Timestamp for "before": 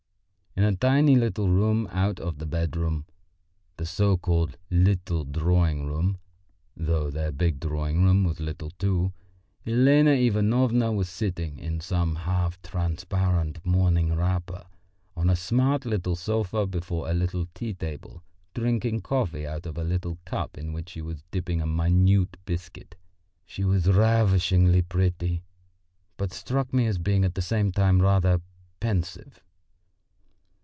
16.67-17.09